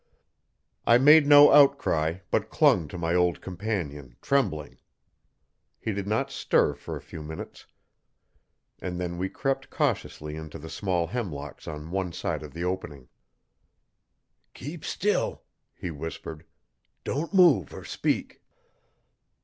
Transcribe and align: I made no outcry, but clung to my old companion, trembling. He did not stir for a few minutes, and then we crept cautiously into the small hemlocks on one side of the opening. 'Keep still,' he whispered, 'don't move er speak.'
I 0.87 0.97
made 0.97 1.27
no 1.27 1.51
outcry, 1.53 2.21
but 2.31 2.49
clung 2.49 2.87
to 2.87 2.97
my 2.97 3.13
old 3.13 3.39
companion, 3.39 4.15
trembling. 4.19 4.79
He 5.79 5.91
did 5.93 6.07
not 6.07 6.31
stir 6.31 6.73
for 6.73 6.95
a 6.97 7.01
few 7.03 7.21
minutes, 7.21 7.67
and 8.79 8.99
then 8.99 9.19
we 9.19 9.29
crept 9.29 9.69
cautiously 9.69 10.35
into 10.35 10.57
the 10.57 10.71
small 10.71 11.05
hemlocks 11.05 11.67
on 11.67 11.91
one 11.91 12.13
side 12.13 12.41
of 12.41 12.55
the 12.55 12.63
opening. 12.63 13.09
'Keep 14.55 14.83
still,' 14.85 15.43
he 15.75 15.91
whispered, 15.91 16.45
'don't 17.03 17.31
move 17.35 17.71
er 17.71 17.83
speak.' 17.83 18.41